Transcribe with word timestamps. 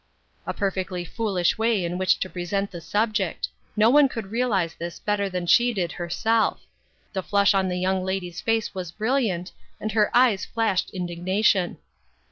A 0.47 0.53
perfectly 0.55 1.05
foolish 1.05 1.59
way 1.59 1.85
in 1.85 1.99
which 1.99 2.19
to 2.21 2.27
present 2.27 2.71
the 2.71 2.81
subject; 2.81 3.49
no 3.75 3.91
one 3.91 4.09
could 4.09 4.31
realize 4.31 4.73
this 4.73 4.97
better 4.97 5.29
than 5.29 5.45
she 5.45 5.75
did 5.75 5.91
herself. 5.91 6.65
The 7.13 7.21
flush 7.21 7.53
on 7.53 7.67
the 7.67 7.77
young 7.77 8.03
lady's 8.03 8.41
face 8.41 8.73
was 8.73 8.91
brilliant, 8.91 9.51
and 9.79 9.91
her 9.91 10.09
eyes 10.17 10.43
flashed 10.43 10.89
indignation. 10.89 11.77